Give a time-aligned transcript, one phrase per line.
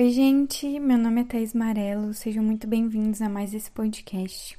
[0.00, 4.58] Oi, gente, meu nome é Thais Marelo, sejam muito bem-vindos a mais esse podcast.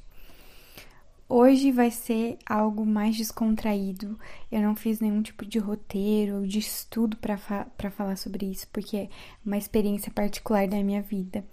[1.28, 4.16] Hoje vai ser algo mais descontraído,
[4.52, 8.68] eu não fiz nenhum tipo de roteiro ou de estudo para fa falar sobre isso,
[8.72, 9.08] porque é
[9.44, 11.44] uma experiência particular da minha vida.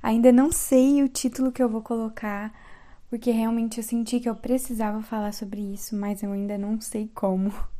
[0.00, 2.54] Ainda não sei o título que eu vou colocar,
[3.10, 7.10] porque realmente eu senti que eu precisava falar sobre isso, mas eu ainda não sei
[7.12, 7.52] como.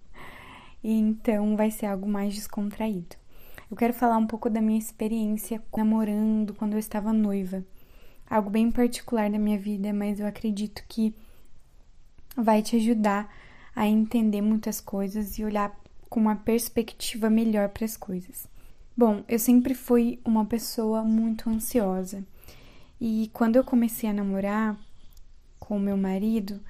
[0.87, 3.24] Então vai ser algo mais descontraído.
[3.71, 7.65] Eu quero falar um pouco da minha experiência namorando quando eu estava noiva.
[8.29, 11.15] Algo bem particular da minha vida, mas eu acredito que
[12.37, 13.33] vai te ajudar
[13.75, 15.75] a entender muitas coisas e olhar
[16.09, 18.47] com uma perspectiva melhor para as coisas.
[18.97, 22.25] Bom, eu sempre fui uma pessoa muito ansiosa.
[23.01, 24.79] E quando eu comecei a namorar
[25.59, 26.61] com o meu marido,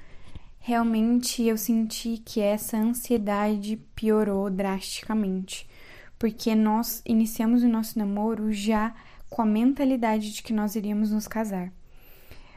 [0.59, 5.69] realmente eu senti que essa ansiedade piorou drasticamente
[6.25, 8.95] porque nós iniciamos o nosso namoro já
[9.29, 11.71] com a mentalidade de que nós iríamos nos casar.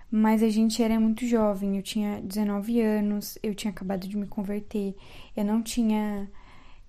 [0.09, 4.25] Mas a gente era muito jovem, eu tinha 19 anos, eu tinha acabado de me
[4.25, 4.95] converter,
[5.35, 6.31] eu não tinha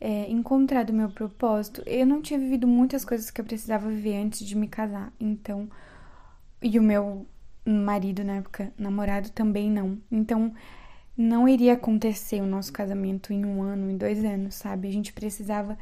[0.00, 4.14] é, encontrado o meu propósito, eu não tinha vivido muitas coisas que eu precisava viver
[4.14, 5.12] antes de me casar.
[5.18, 5.68] Então,
[6.62, 7.26] e o meu
[7.66, 9.98] marido na época, namorado, também não.
[10.12, 10.54] Então,
[11.16, 14.86] não iria acontecer o nosso casamento em um ano, em dois anos, sabe?
[14.86, 15.76] A gente precisava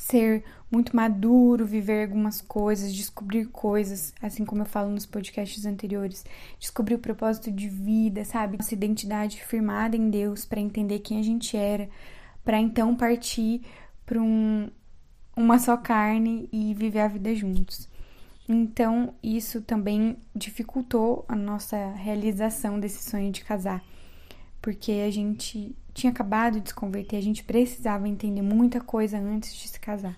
[0.00, 6.24] ser muito maduro, viver algumas coisas, descobrir coisas, assim como eu falo nos podcasts anteriores,
[6.58, 8.56] descobrir o propósito de vida, sabe?
[8.56, 11.88] Nossa identidade firmada em Deus para entender quem a gente era,
[12.42, 13.60] para então partir
[14.06, 14.70] para um,
[15.36, 17.86] uma só carne e viver a vida juntos.
[18.48, 23.84] Então, isso também dificultou a nossa realização desse sonho de casar,
[24.62, 29.54] porque a gente tinha acabado de se converter, a gente precisava entender muita coisa antes
[29.54, 30.16] de se casar.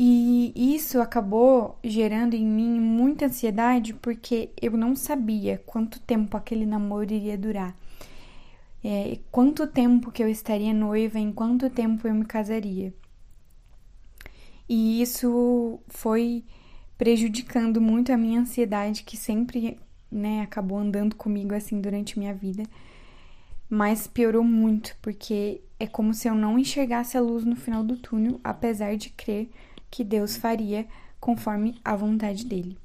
[0.00, 6.64] E isso acabou gerando em mim muita ansiedade porque eu não sabia quanto tempo aquele
[6.64, 7.76] namoro iria durar.
[8.84, 12.94] É, quanto tempo que eu estaria noiva, em quanto tempo eu me casaria.
[14.68, 16.44] E isso foi
[16.96, 19.80] prejudicando muito a minha ansiedade, que sempre
[20.10, 22.62] né, acabou andando comigo assim durante minha vida
[23.68, 27.96] mas piorou muito, porque é como se eu não enxergasse a luz no final do
[27.96, 29.50] túnel, apesar de crer
[29.90, 30.86] que Deus faria
[31.20, 32.78] conforme a vontade dele.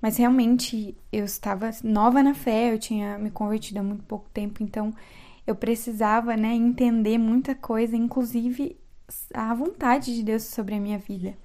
[0.00, 4.62] Mas realmente eu estava nova na fé, eu tinha me convertido há muito pouco tempo,
[4.62, 4.92] então
[5.46, 8.78] eu precisava, né, entender muita coisa, inclusive
[9.32, 11.36] a vontade de Deus sobre a minha vida.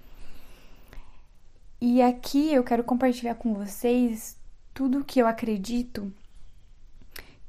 [1.81, 4.38] E aqui eu quero compartilhar com vocês
[4.73, 6.11] tudo o que eu acredito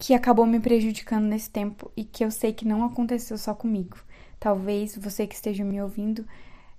[0.00, 3.98] que acabou me prejudicando nesse tempo e que eu sei que não aconteceu só comigo.
[4.40, 6.26] Talvez você que esteja me ouvindo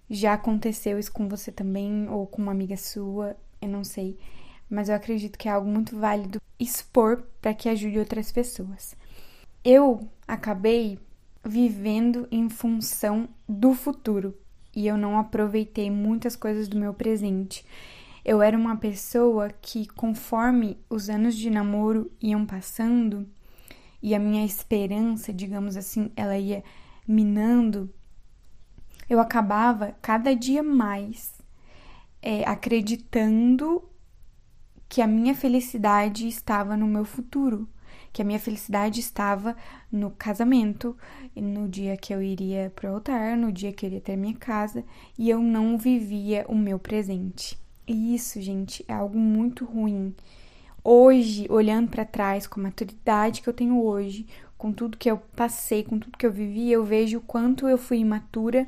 [0.09, 4.17] já aconteceu isso com você também ou com uma amiga sua, eu não sei,
[4.67, 8.95] mas eu acredito que é algo muito válido expor para que ajude outras pessoas.
[9.63, 10.97] Eu acabei
[11.45, 14.35] vivendo em função do futuro
[14.75, 17.63] e eu não aproveitei muitas coisas do meu presente.
[18.23, 23.27] Eu era uma pessoa que, conforme os anos de namoro iam passando
[24.01, 26.63] e a minha esperança, digamos assim, ela ia
[27.07, 27.93] minando,
[29.09, 31.33] eu acabava cada dia mais
[32.21, 33.83] é, acreditando
[34.87, 37.67] que a minha felicidade estava no meu futuro,
[38.13, 39.55] que a minha felicidade estava
[39.91, 40.95] no casamento,
[41.35, 44.83] no dia que eu iria pro altar, no dia que eu iria ter minha casa,
[45.17, 47.57] e eu não vivia o meu presente.
[47.87, 50.15] E isso, gente, é algo muito ruim.
[50.83, 54.25] Hoje, olhando para trás, com a maturidade que eu tenho hoje,
[54.57, 57.77] com tudo que eu passei, com tudo que eu vivi, eu vejo o quanto eu
[57.77, 58.67] fui imatura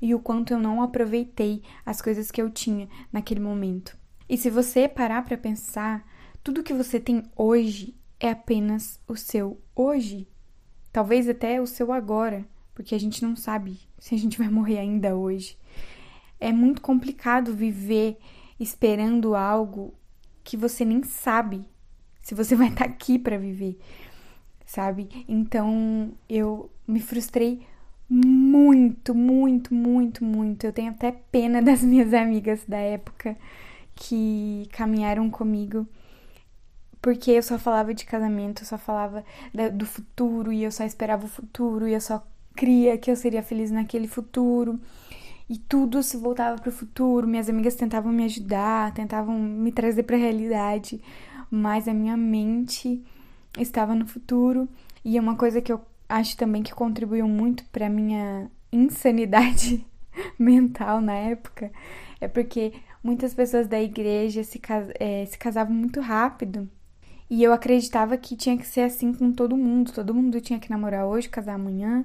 [0.00, 3.96] e o quanto eu não aproveitei as coisas que eu tinha naquele momento.
[4.28, 6.06] E se você parar para pensar,
[6.42, 10.28] tudo que você tem hoje é apenas o seu hoje.
[10.92, 14.78] Talvez até o seu agora, porque a gente não sabe se a gente vai morrer
[14.78, 15.58] ainda hoje.
[16.38, 18.18] É muito complicado viver
[18.60, 19.94] esperando algo
[20.44, 21.64] que você nem sabe
[22.20, 23.78] se você vai estar tá aqui para viver,
[24.66, 25.08] sabe?
[25.26, 27.66] Então eu me frustrei
[28.08, 30.64] muito, muito, muito, muito.
[30.64, 33.36] Eu tenho até pena das minhas amigas da época
[33.94, 35.86] que caminharam comigo.
[37.00, 39.24] Porque eu só falava de casamento, eu só falava
[39.72, 42.22] do futuro e eu só esperava o futuro e eu só
[42.54, 44.78] cria que eu seria feliz naquele futuro
[45.50, 47.26] e tudo se voltava para o futuro.
[47.26, 51.02] Minhas amigas tentavam me ajudar, tentavam me trazer para a realidade,
[51.50, 53.02] mas a minha mente
[53.58, 54.68] estava no futuro.
[55.04, 59.84] E é uma coisa que eu acho também que contribuiu muito para minha insanidade
[60.38, 61.72] mental na época,
[62.20, 62.72] é porque
[63.02, 64.60] muitas pessoas da igreja se,
[65.00, 66.70] é, se casavam muito rápido.
[67.28, 69.92] E eu acreditava que tinha que ser assim com todo mundo.
[69.92, 72.04] Todo mundo tinha que namorar hoje, casar amanhã.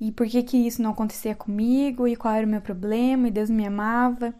[0.00, 2.06] E por que que isso não acontecia comigo?
[2.06, 3.28] E qual era o meu problema?
[3.28, 4.34] E Deus me amava.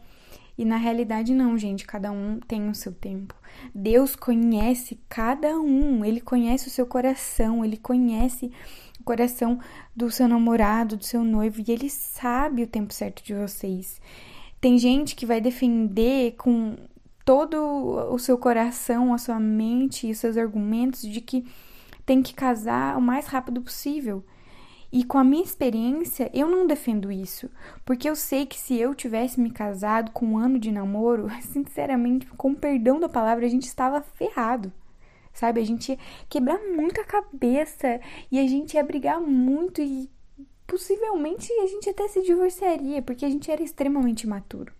[0.57, 1.85] E na realidade, não, gente.
[1.85, 3.35] Cada um tem o seu tempo.
[3.73, 6.03] Deus conhece cada um.
[6.03, 7.63] Ele conhece o seu coração.
[7.63, 8.51] Ele conhece
[8.99, 9.59] o coração
[9.95, 11.61] do seu namorado, do seu noivo.
[11.65, 14.01] E ele sabe o tempo certo de vocês.
[14.61, 16.75] Tem gente que vai defender com
[17.23, 17.57] todo
[18.11, 21.45] o seu coração, a sua mente e os seus argumentos de que
[22.05, 24.23] tem que casar o mais rápido possível.
[24.91, 27.49] E com a minha experiência, eu não defendo isso,
[27.85, 32.25] porque eu sei que se eu tivesse me casado com um ano de namoro, sinceramente,
[32.37, 34.71] com perdão da palavra, a gente estava ferrado.
[35.31, 35.61] Sabe?
[35.61, 35.97] A gente ia
[36.27, 38.01] quebrar muito a cabeça
[38.31, 40.09] e a gente ia brigar muito e
[40.65, 44.73] possivelmente a gente até se divorciaria, porque a gente era extremamente imaturo.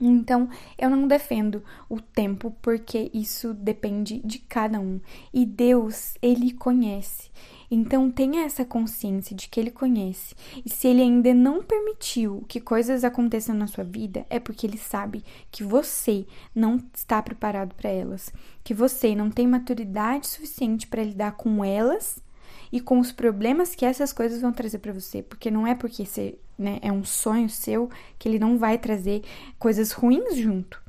[0.00, 5.00] Então, eu não defendo o tempo porque isso depende de cada um.
[5.32, 7.30] E Deus, ele conhece.
[7.70, 10.34] Então, tenha essa consciência de que ele conhece.
[10.64, 14.78] E se ele ainda não permitiu que coisas aconteçam na sua vida, é porque ele
[14.78, 18.32] sabe que você não está preparado para elas,
[18.62, 22.22] que você não tem maturidade suficiente para lidar com elas
[22.70, 26.04] e com os problemas que essas coisas vão trazer para você, porque não é porque
[26.04, 27.88] você né, é um sonho seu
[28.18, 29.22] que ele não vai trazer
[29.58, 30.82] coisas ruins junto.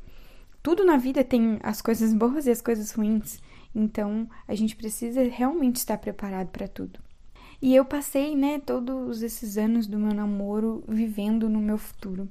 [0.64, 3.40] Tudo na vida tem as coisas boas e as coisas ruins.
[3.76, 7.00] Então, a gente precisa realmente estar preparado para tudo.
[7.62, 12.30] E eu passei, né, todos esses anos do meu namoro vivendo no meu futuro.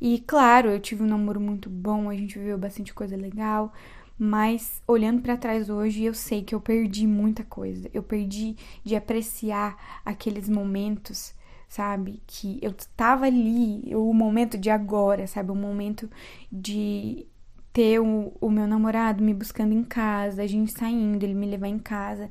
[0.00, 3.72] E claro, eu tive um namoro muito bom, a gente viveu bastante coisa legal,
[4.18, 7.90] mas olhando para trás hoje, eu sei que eu perdi muita coisa.
[7.92, 11.34] Eu perdi de apreciar aqueles momentos,
[11.68, 12.22] sabe?
[12.26, 15.50] Que eu tava ali, o momento de agora, sabe?
[15.50, 16.10] O momento
[16.50, 17.26] de
[17.76, 21.68] ter o, o meu namorado me buscando em casa, a gente saindo, ele me levar
[21.68, 22.30] em casa.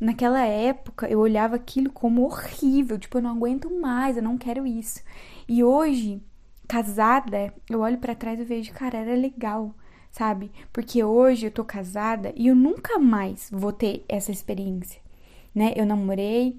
[0.00, 4.64] Naquela época, eu olhava aquilo como horrível, tipo, eu não aguento mais, eu não quero
[4.64, 5.02] isso.
[5.48, 6.22] E hoje,
[6.68, 9.74] casada, eu olho para trás e vejo, cara, era legal
[10.10, 10.50] sabe?
[10.72, 15.00] Porque hoje eu tô casada e eu nunca mais vou ter essa experiência,
[15.54, 15.72] né?
[15.76, 16.58] Eu namorei,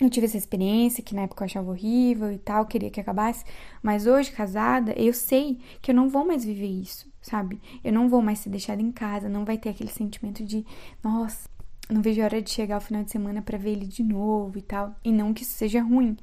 [0.00, 3.44] eu tive essa experiência que na época eu achava horrível e tal, queria que acabasse,
[3.82, 7.60] mas hoje casada, eu sei que eu não vou mais viver isso, sabe?
[7.82, 10.64] Eu não vou mais ser deixada em casa, não vai ter aquele sentimento de,
[11.02, 11.48] nossa,
[11.90, 14.58] não vejo a hora de chegar o final de semana para ver ele de novo
[14.58, 16.16] e tal, e não que isso seja ruim.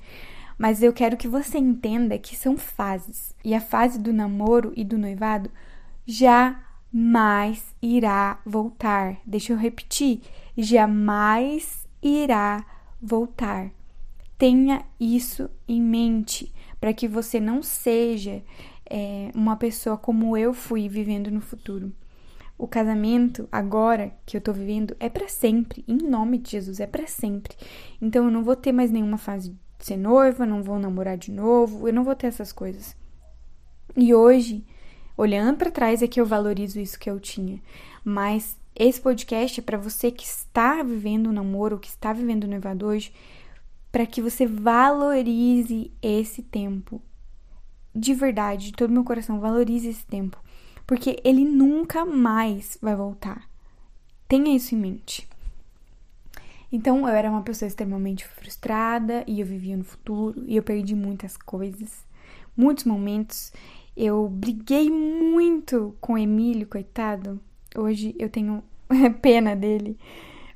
[0.57, 3.35] Mas eu quero que você entenda que são fases.
[3.43, 5.51] E a fase do namoro e do noivado
[6.05, 9.17] jamais irá voltar.
[9.25, 10.21] Deixa eu repetir:
[10.57, 12.65] jamais irá
[13.01, 13.69] voltar.
[14.37, 18.43] Tenha isso em mente para que você não seja
[18.89, 21.91] é, uma pessoa como eu fui vivendo no futuro.
[22.57, 26.87] O casamento agora que eu tô vivendo é para sempre, em nome de Jesus, é
[26.87, 27.55] para sempre.
[28.01, 31.31] Então eu não vou ter mais nenhuma fase de ser noiva, não vou namorar de
[31.31, 32.95] novo, eu não vou ter essas coisas.
[33.95, 34.65] E hoje
[35.17, 37.61] Olhando para trás é que eu valorizo isso que eu tinha.
[38.03, 42.49] Mas esse podcast é para você que está vivendo um namoro, que está vivendo um
[42.49, 43.13] noivado hoje,
[43.91, 47.01] para que você valorize esse tempo.
[47.95, 50.37] De verdade, de todo meu coração, valorize esse tempo.
[50.85, 53.49] Porque ele nunca mais vai voltar.
[54.27, 55.27] Tenha isso em mente.
[56.71, 60.93] Então, eu era uma pessoa extremamente frustrada e eu vivia no futuro e eu perdi
[60.93, 62.03] muitas coisas,
[62.57, 63.53] muitos momentos
[63.95, 67.39] eu briguei muito com o Emílio, coitado.
[67.75, 68.61] Hoje eu tenho
[69.21, 69.97] pena dele.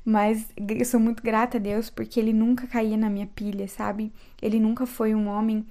[0.04, 4.12] Mas eu sou muito grata a Deus porque ele nunca caía na minha pilha, sabe?
[4.42, 5.64] Ele nunca foi um homem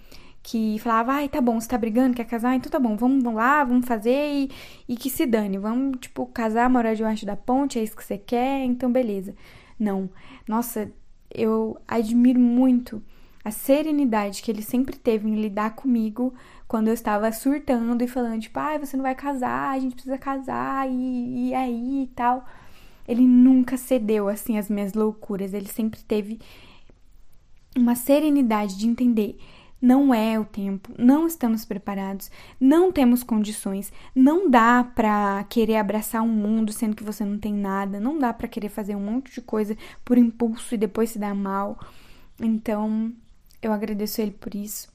[0.49, 2.55] que falava, ai, tá bom, você tá brigando, quer casar?
[2.55, 4.49] Então tá bom, vamos, lá, vamos fazer e,
[4.87, 5.59] e que se dane.
[5.59, 9.35] Vamos, tipo, casar, morar debaixo da ponte, é isso que você quer, então beleza.
[9.79, 10.09] Não.
[10.47, 10.91] Nossa,
[11.29, 12.99] eu admiro muito
[13.45, 16.33] a serenidade que ele sempre teve em lidar comigo
[16.67, 19.93] quando eu estava surtando e falando, tipo, ai, ah, você não vai casar, a gente
[19.93, 22.43] precisa casar, e, e aí e tal.
[23.07, 25.53] Ele nunca cedeu, assim, às minhas loucuras.
[25.53, 26.39] Ele sempre teve
[27.75, 29.37] uma serenidade de entender.
[29.81, 36.21] Não é o tempo, não estamos preparados, não temos condições, não dá para querer abraçar
[36.21, 39.33] um mundo sendo que você não tem nada, não dá para querer fazer um monte
[39.33, 41.79] de coisa por impulso e depois se dar mal.
[42.41, 43.13] Então,
[43.61, 44.89] eu agradeço ele por isso.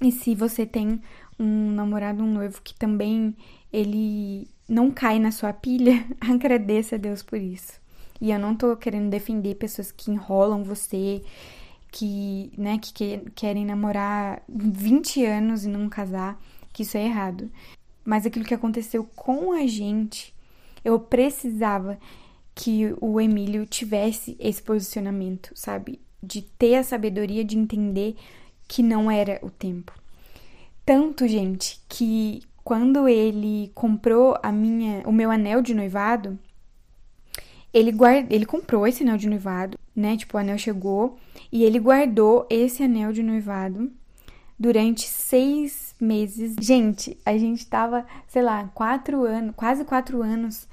[0.00, 1.00] E se você tem
[1.38, 3.34] um namorado, um noivo que também
[3.72, 7.80] ele não cai na sua pilha, agradeça a Deus por isso.
[8.20, 11.22] E eu não tô querendo defender pessoas que enrolam você,
[11.96, 16.38] que, né, que, que querem namorar 20 anos e não casar,
[16.70, 17.50] que isso é errado.
[18.04, 20.34] Mas aquilo que aconteceu com a gente,
[20.84, 21.98] eu precisava
[22.54, 25.98] que o Emílio tivesse esse posicionamento, sabe?
[26.22, 28.14] De ter a sabedoria de entender
[28.68, 29.90] que não era o tempo.
[30.84, 36.38] Tanto, gente, que quando ele comprou a minha, o meu anel de noivado,
[37.76, 40.16] ele guarda, ele comprou esse anel de noivado, né?
[40.16, 41.18] Tipo, o anel chegou
[41.52, 43.92] e ele guardou esse anel de noivado
[44.58, 46.56] durante seis meses.
[46.58, 50.66] Gente, a gente tava, sei lá, quatro anos, quase quatro anos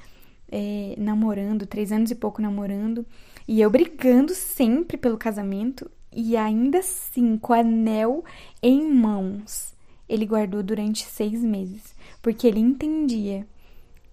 [0.49, 3.05] é, namorando, três anos e pouco namorando,
[3.45, 8.23] e eu brigando sempre pelo casamento, e ainda assim, com o anel
[8.61, 9.73] em mãos,
[10.07, 13.45] ele guardou durante seis meses, porque ele entendia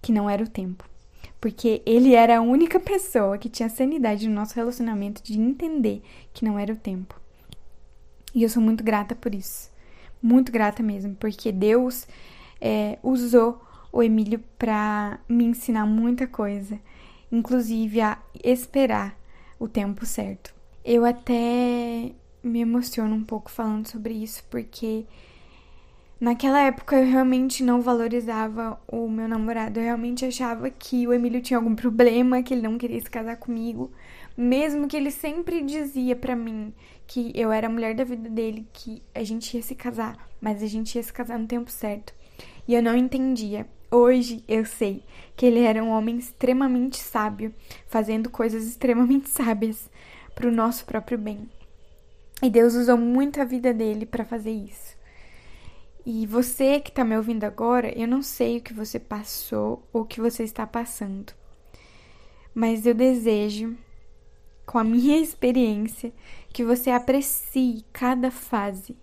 [0.01, 0.90] que não era o tempo
[1.41, 6.45] porque ele era a única pessoa que tinha sanidade no nosso relacionamento de entender que
[6.45, 7.19] não era o tempo.
[8.33, 9.71] E eu sou muito grata por isso.
[10.21, 12.07] Muito grata mesmo, porque Deus
[12.61, 13.59] é, usou
[13.91, 16.79] o Emílio para me ensinar muita coisa,
[17.31, 19.17] inclusive a esperar
[19.59, 20.53] o tempo certo.
[20.85, 22.11] Eu até
[22.43, 25.05] me emociono um pouco falando sobre isso, porque
[26.21, 29.79] Naquela época eu realmente não valorizava o meu namorado.
[29.79, 33.37] Eu realmente achava que o Emílio tinha algum problema, que ele não queria se casar
[33.37, 33.91] comigo,
[34.37, 36.71] mesmo que ele sempre dizia para mim
[37.07, 40.61] que eu era a mulher da vida dele, que a gente ia se casar, mas
[40.61, 42.13] a gente ia se casar no tempo certo.
[42.67, 43.67] E eu não entendia.
[43.89, 45.03] Hoje eu sei
[45.35, 47.51] que ele era um homem extremamente sábio,
[47.87, 49.89] fazendo coisas extremamente sábias
[50.35, 51.49] para o nosso próprio bem.
[52.43, 55.00] E Deus usou muito a vida dele para fazer isso.
[56.03, 60.01] E você que está me ouvindo agora, eu não sei o que você passou ou
[60.01, 61.31] o que você está passando,
[62.55, 63.77] mas eu desejo,
[64.65, 66.11] com a minha experiência,
[66.51, 68.97] que você aprecie cada fase.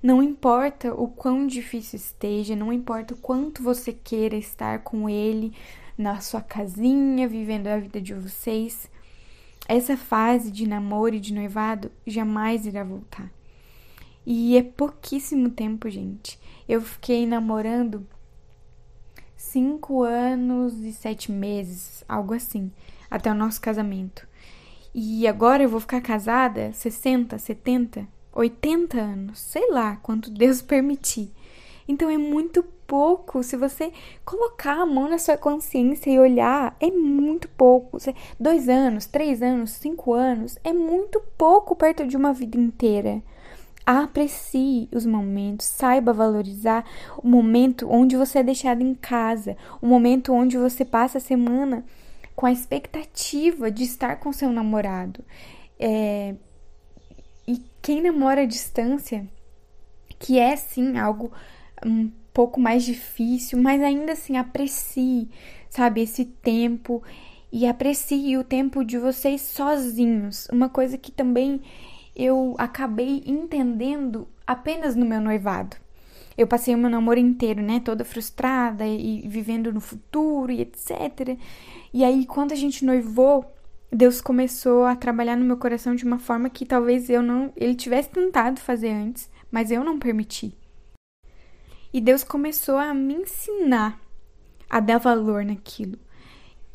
[0.00, 5.52] Não importa o quão difícil esteja, não importa o quanto você queira estar com ele
[5.98, 8.88] na sua casinha, vivendo a vida de vocês,
[9.66, 13.35] essa fase de namoro e de noivado jamais irá voltar.
[14.26, 16.36] E é pouquíssimo tempo, gente.
[16.68, 18.04] Eu fiquei namorando
[19.36, 22.72] cinco anos e sete meses, algo assim,
[23.08, 24.26] até o nosso casamento.
[24.92, 31.32] E agora eu vou ficar casada 60, 70, 80 anos, sei lá quanto Deus permitir.
[31.86, 33.44] Então é muito pouco.
[33.44, 33.92] Se você
[34.24, 37.98] colocar a mão na sua consciência e olhar, é muito pouco.
[38.40, 43.22] Dois anos, três anos, cinco anos, é muito pouco perto de uma vida inteira.
[43.86, 46.84] Aprecie os momentos, saiba valorizar
[47.18, 51.84] o momento onde você é deixado em casa, o momento onde você passa a semana
[52.34, 55.24] com a expectativa de estar com seu namorado.
[55.78, 56.34] É...
[57.46, 59.24] E quem namora à distância,
[60.18, 61.30] que é sim algo
[61.84, 65.30] um pouco mais difícil, mas ainda assim aprecie,
[65.70, 67.02] sabe, esse tempo
[67.52, 70.48] e aprecie o tempo de vocês sozinhos.
[70.52, 71.62] Uma coisa que também
[72.16, 75.76] eu acabei entendendo apenas no meu noivado.
[76.36, 81.38] Eu passei o meu namoro inteiro, né, toda frustrada e vivendo no futuro e etc.
[81.92, 83.44] E aí, quando a gente noivou,
[83.92, 87.74] Deus começou a trabalhar no meu coração de uma forma que talvez eu não, ele
[87.74, 90.54] tivesse tentado fazer antes, mas eu não permiti.
[91.92, 93.98] E Deus começou a me ensinar
[94.68, 95.98] a dar valor naquilo.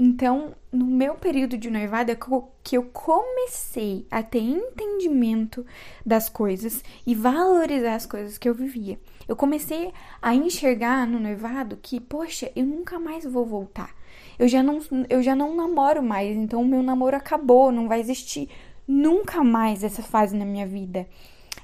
[0.03, 2.17] Então, no meu período de noivado é
[2.63, 5.63] que eu comecei a ter entendimento
[6.03, 9.00] das coisas e valorizar as coisas que eu vivia.
[9.27, 13.96] Eu comecei a enxergar no noivado que, poxa, eu nunca mais vou voltar.
[14.39, 18.00] Eu já não, eu já não namoro mais, então o meu namoro acabou, não vai
[18.00, 18.50] existir
[18.88, 21.08] nunca mais essa fase na minha vida.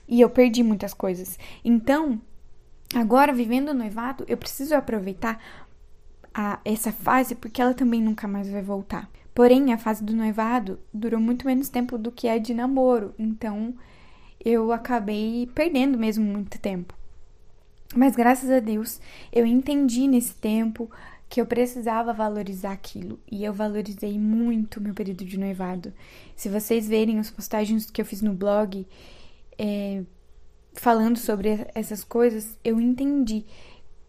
[0.08, 1.40] E eu perdi muitas coisas.
[1.66, 2.22] Então,
[2.94, 5.42] agora vivendo o noivado, eu preciso aproveitar
[6.38, 9.10] a essa fase porque ela também nunca mais vai voltar.
[9.34, 13.74] Porém, a fase do noivado durou muito menos tempo do que a de namoro, então
[14.44, 16.94] eu acabei perdendo mesmo muito tempo.
[17.96, 19.02] Mas graças a Deus,
[19.34, 20.92] eu entendi nesse tempo
[21.28, 25.92] que eu precisava valorizar aquilo e eu valorizei muito meu período de noivado.
[26.36, 28.86] Se vocês verem as postagens que eu fiz no blog
[29.58, 30.04] é,
[30.74, 33.44] falando sobre essas coisas, eu entendi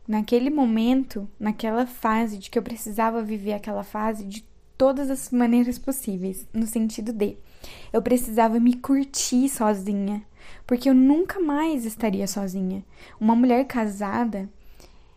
[0.08, 4.42] naquele momento, naquela fase de que eu precisava viver aquela fase de
[4.76, 7.36] todas as maneiras possíveis, no sentido de
[7.92, 10.24] eu precisava me curtir sozinha,
[10.66, 12.84] porque eu nunca mais estaria sozinha.
[13.20, 14.48] Uma mulher casada,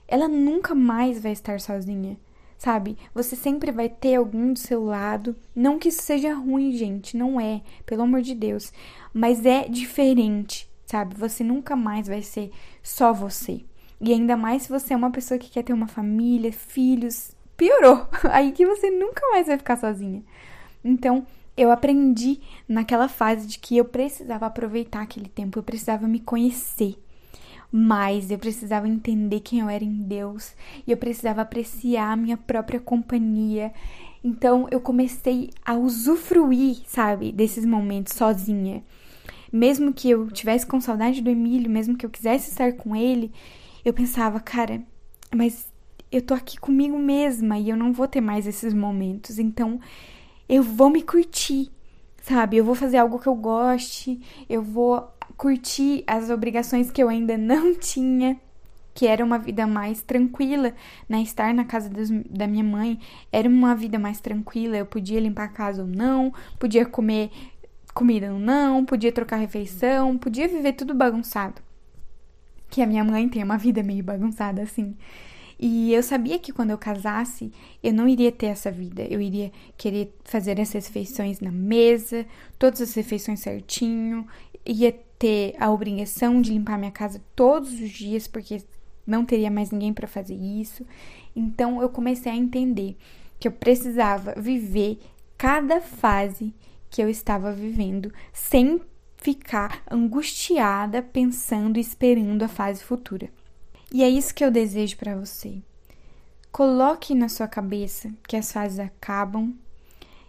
[0.08, 2.18] ela nunca mais vai estar sozinha.
[2.58, 2.96] sabe?
[3.14, 5.36] Você sempre vai ter alguém do seu lado.
[5.56, 8.72] Não que isso seja ruim, gente, não é, pelo amor de Deus,
[9.12, 11.16] mas é diferente, sabe?
[11.16, 12.52] Você nunca mais vai ser
[12.84, 13.66] só você.
[14.02, 18.08] E ainda mais se você é uma pessoa que quer ter uma família, filhos, piorou.
[18.32, 20.24] Aí que você nunca mais vai ficar sozinha.
[20.84, 26.20] Então, eu aprendi naquela fase de que eu precisava aproveitar aquele tempo, eu precisava me
[26.20, 26.98] conhecer
[27.72, 30.54] mais, eu precisava entender quem eu era em Deus
[30.86, 33.72] e eu precisava apreciar a minha própria companhia.
[34.24, 38.84] Então eu comecei a usufruir, sabe, desses momentos sozinha.
[39.52, 43.32] Mesmo que eu tivesse com saudade do Emílio, mesmo que eu quisesse estar com ele,
[43.84, 44.82] eu pensava, cara,
[45.34, 45.72] mas
[46.12, 49.40] eu tô aqui comigo mesma e eu não vou ter mais esses momentos.
[49.40, 49.80] Então
[50.48, 51.72] eu vou me curtir,
[52.22, 52.58] sabe?
[52.58, 54.20] Eu vou fazer algo que eu goste,
[54.50, 58.40] eu vou curtir as obrigações que eu ainda não tinha,
[58.94, 60.74] que era uma vida mais tranquila,
[61.08, 61.22] né?
[61.22, 63.00] Estar na casa dos, da minha mãe
[63.32, 67.32] era uma vida mais tranquila, eu podia limpar a casa ou não, podia comer
[67.94, 71.62] comida ou não, podia trocar refeição, podia viver tudo bagunçado.
[72.72, 74.96] Que a minha mãe tem uma vida meio bagunçada assim.
[75.60, 77.52] E eu sabia que quando eu casasse,
[77.84, 79.04] eu não iria ter essa vida.
[79.04, 82.26] Eu iria querer fazer as refeições na mesa,
[82.58, 84.26] todas as refeições certinho,
[84.66, 88.64] ia ter a obrigação de limpar minha casa todos os dias, porque
[89.06, 90.84] não teria mais ninguém para fazer isso.
[91.36, 92.98] Então eu comecei a entender
[93.40, 95.00] que eu precisava viver
[95.38, 96.56] cada fase
[96.90, 98.82] que eu estava vivendo sem
[99.22, 103.30] ficar angustiada pensando e esperando a fase futura.
[103.94, 105.62] E é isso que eu desejo para você.
[106.52, 109.54] Coloque na sua cabeça que as fases acabam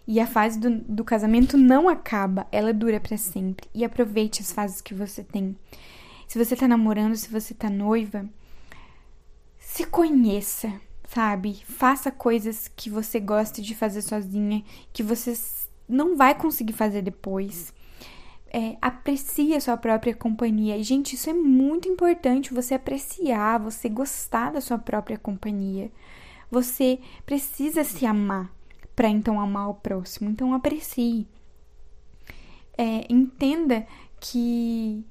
[0.07, 3.67] e a fase do, do casamento não acaba, ela dura para sempre.
[3.73, 5.57] E aproveite as fases que você tem.
[6.27, 8.29] Se você tá namorando, se você tá noiva,
[9.57, 10.71] se conheça,
[11.07, 11.63] sabe?
[11.65, 15.33] Faça coisas que você gosta de fazer sozinha, que você
[15.89, 17.73] não vai conseguir fazer depois
[18.53, 20.77] é, aprecie a sua própria companhia.
[20.77, 25.91] E, gente, isso é muito importante, você apreciar, você gostar da sua própria companhia.
[26.51, 28.53] Você precisa se amar
[28.95, 30.29] para então amar o próximo.
[30.29, 31.27] Então, aprecie.
[32.77, 33.87] É, entenda
[34.19, 35.03] que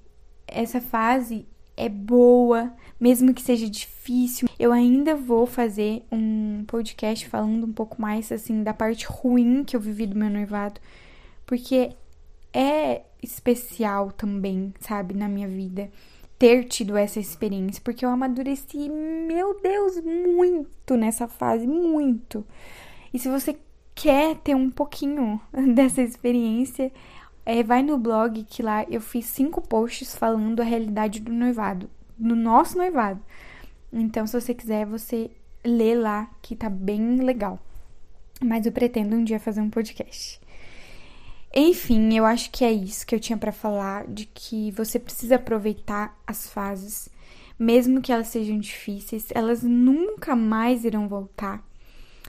[0.46, 1.44] essa fase
[1.76, 4.48] é boa, mesmo que seja difícil.
[4.57, 9.74] Eu ainda vou fazer um podcast falando um pouco mais assim da parte ruim que
[9.74, 10.81] eu vivi do meu noivado,
[11.44, 11.90] porque
[12.53, 15.91] é especial também, sabe, na minha vida
[16.43, 22.45] ter tido essa experiência, porque eu amadureci, meu Deus, muito nessa fase, muito.
[23.15, 23.57] E se você
[23.95, 25.41] quer ter um pouquinho
[25.73, 26.91] dessa experiência,
[27.47, 31.88] é, vai no blog que lá eu fiz cinco posts falando a realidade do noivado,
[32.19, 33.21] do nosso noivado.
[33.93, 35.31] Então, se você quiser, você
[35.65, 37.57] lê lá que tá bem legal.
[38.43, 40.41] Mas eu pretendo um dia fazer um podcast.
[41.55, 45.37] Enfim, eu acho que é isso que eu tinha para falar, de que você precisa
[45.37, 47.09] aproveitar as fases,
[47.59, 51.62] mesmo que elas sejam difíceis, elas nunca mais irão voltar.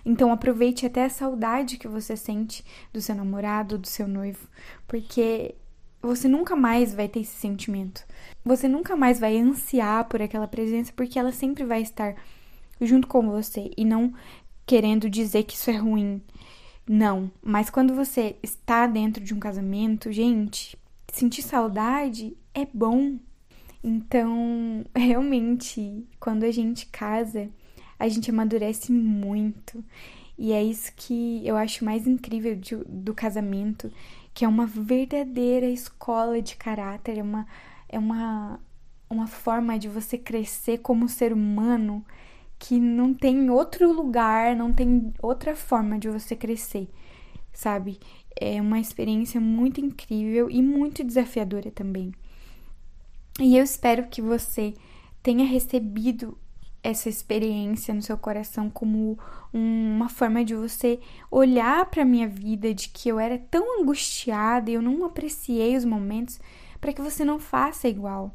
[0.06, 4.46] Então aproveite até a saudade que você sente do seu namorado, do seu noivo,
[4.86, 5.56] porque
[6.02, 8.04] você nunca mais vai ter esse sentimento.
[8.44, 12.16] Você nunca mais vai ansiar por aquela presença, porque ela sempre vai estar
[12.82, 14.14] junto com você e não
[14.66, 16.22] querendo dizer que isso é ruim,
[16.88, 20.78] não, mas quando você está dentro de um casamento, gente,
[21.12, 23.17] sentir saudade é bom.
[23.84, 27.50] Então, realmente, quando a gente casa,
[27.98, 29.84] a gente amadurece muito.
[30.38, 33.91] E é isso que eu acho mais incrível de, do casamento,
[34.34, 37.48] que é uma verdadeira escola de caráter, é uma,
[37.88, 38.60] é uma,
[39.10, 42.04] uma forma de você crescer como ser humano
[42.63, 46.88] que não tem outro lugar, não tem outra forma de você crescer,
[47.52, 47.99] sabe?
[48.39, 52.13] É uma experiência muito incrível e muito desafiadora também.
[53.38, 54.73] E eu espero que você
[55.21, 56.38] tenha recebido
[56.82, 59.19] essa experiência no seu coração como
[59.52, 64.76] uma forma de você olhar para minha vida de que eu era tão angustiada e
[64.76, 66.39] eu não apreciei os momentos
[66.80, 68.34] para que você não faça igual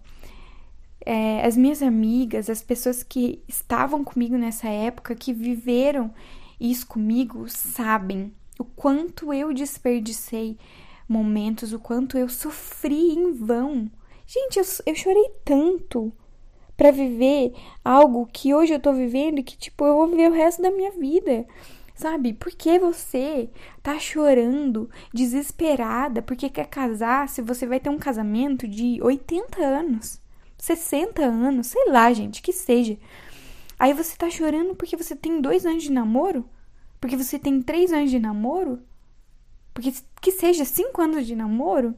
[1.11, 6.12] é, as minhas amigas, as pessoas que estavam comigo nessa época, que viveram
[6.61, 10.59] isso comigo, sabem o quanto eu desperdicei
[11.09, 13.90] momentos, o quanto eu sofri em vão.
[14.27, 16.12] Gente, eu, eu chorei tanto
[16.77, 20.35] para viver algo que hoje eu tô vivendo e que, tipo, eu vou viver o
[20.35, 21.47] resto da minha vida.
[21.94, 22.35] Sabe?
[22.35, 23.49] Por que você
[23.83, 30.27] tá chorando, desesperada, porque quer casar se você vai ter um casamento de 80 anos?
[30.59, 32.99] 60 anos, sei lá, gente, que seja.
[33.79, 36.49] Aí você tá chorando porque você tem dois anos de namoro?
[37.01, 38.81] Porque você tem três anos de namoro?
[39.73, 41.94] Porque que seja cinco anos de namoro?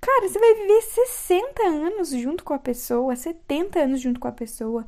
[0.00, 4.32] Cara, você vai viver 60 anos junto com a pessoa, 70 anos junto com a
[4.32, 4.86] pessoa.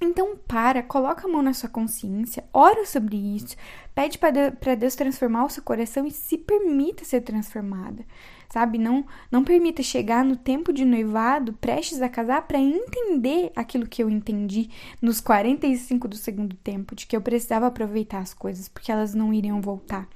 [0.00, 3.54] Então para, coloca a mão na sua consciência, ora sobre isso,
[3.94, 8.04] pede para Deus transformar o seu coração e se permita ser transformada,
[8.48, 8.78] sabe?
[8.78, 14.02] Não, não permita chegar no tempo de noivado, prestes a casar, para entender aquilo que
[14.02, 14.70] eu entendi
[15.02, 19.34] nos 45 do segundo tempo, de que eu precisava aproveitar as coisas, porque elas não
[19.34, 20.08] iriam voltar.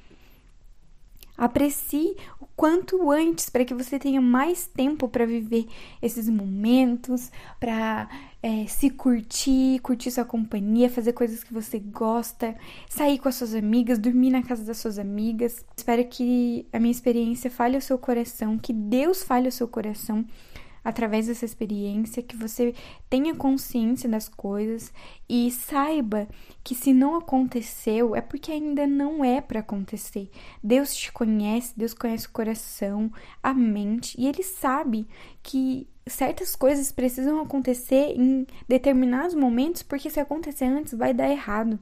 [1.37, 5.67] Aprecie o quanto antes para que você tenha mais tempo para viver
[6.01, 8.09] esses momentos, para
[8.41, 12.55] é, se curtir, curtir sua companhia, fazer coisas que você gosta,
[12.89, 15.65] sair com as suas amigas, dormir na casa das suas amigas.
[15.77, 20.25] Espero que a minha experiência fale o seu coração, que Deus fale o seu coração
[20.85, 22.75] através dessa experiência, que você
[23.09, 24.93] tenha consciência das coisas
[25.29, 26.29] e saiba
[26.63, 30.31] que se não aconteceu é porque ainda não é para acontecer.
[30.63, 33.11] Deus te conhece, Deus conhece o coração,
[33.43, 35.07] a mente e ele sabe
[35.43, 41.79] que certas coisas precisam acontecer em determinados momentos, porque se acontecer antes vai dar errado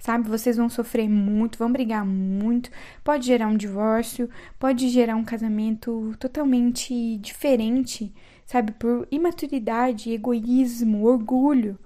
[0.00, 0.28] sabe?
[0.28, 2.70] Vocês vão sofrer muito, vão brigar muito,
[3.04, 8.12] pode gerar um divórcio, pode gerar um casamento totalmente diferente
[8.50, 8.72] sabe?
[8.72, 11.78] Por imaturidade, egoísmo, orgulho.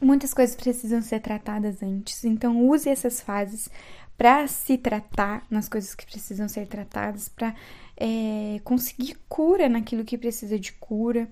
[0.00, 2.24] Muitas coisas precisam ser tratadas antes.
[2.24, 3.68] Então, use essas fases
[4.16, 7.54] para se tratar nas coisas que precisam ser tratadas, para
[7.98, 11.28] é, conseguir cura naquilo que precisa de cura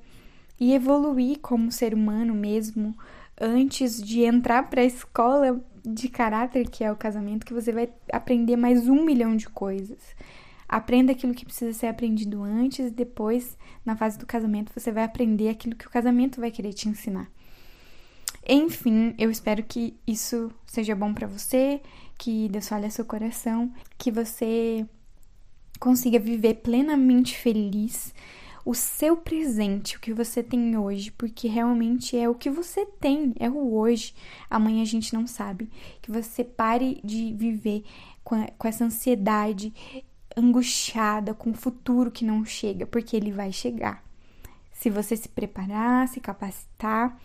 [0.60, 2.94] e evoluir como ser humano mesmo
[3.40, 7.88] antes de entrar para a escola de caráter que é o casamento, que você vai
[8.12, 9.98] aprender mais um milhão de coisas.
[10.68, 15.04] Aprenda aquilo que precisa ser aprendido antes e depois, na fase do casamento, você vai
[15.04, 17.30] aprender aquilo que o casamento vai querer te ensinar.
[18.48, 21.80] Enfim, eu espero que isso seja bom para você,
[22.16, 24.86] que Deus fale seu coração, que você
[25.78, 28.14] consiga viver plenamente feliz
[28.66, 33.32] o seu presente, o que você tem hoje, porque realmente é o que você tem,
[33.38, 34.12] é o hoje.
[34.50, 35.70] Amanhã a gente não sabe.
[36.02, 37.84] Que você pare de viver
[38.24, 39.72] a, com essa ansiedade
[40.36, 44.04] angustiada com o futuro que não chega, porque ele vai chegar.
[44.72, 47.18] Se você se preparar, se capacitar,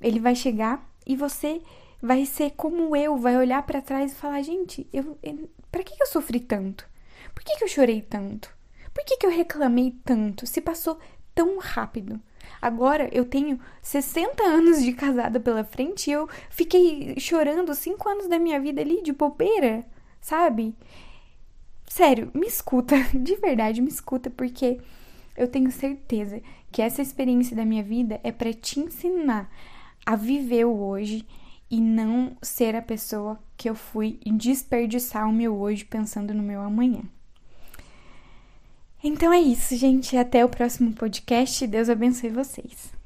[0.00, 1.60] ele vai chegar e você
[2.00, 5.94] vai ser como eu, vai olhar para trás e falar: gente, eu, eu para que
[6.00, 6.88] eu sofri tanto?
[7.34, 8.50] Por que, que eu chorei tanto?
[8.92, 10.46] Por que, que eu reclamei tanto?
[10.46, 10.98] Se passou
[11.34, 12.20] tão rápido.
[12.60, 18.28] Agora eu tenho 60 anos de casada pela frente e eu fiquei chorando 5 anos
[18.28, 19.84] da minha vida ali de bobeira,
[20.20, 20.74] sabe?
[21.94, 24.80] Sério, me escuta, de verdade, me escuta, porque
[25.36, 29.50] eu tenho certeza que essa experiência da minha vida é para te ensinar
[30.06, 31.22] a viver o hoje
[31.70, 36.42] e não ser a pessoa que eu fui e desperdiçar o meu hoje pensando no
[36.42, 37.02] meu amanhã.
[39.04, 40.16] Então é isso, gente.
[40.16, 41.66] Até o próximo podcast.
[41.66, 43.01] Deus abençoe vocês.